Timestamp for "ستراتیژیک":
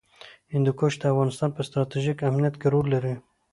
1.67-2.17